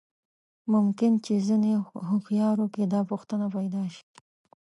[0.73, 1.71] ممکن په ځينې
[2.09, 4.05] هوښيارو کې دا پوښتنه پيدا شي.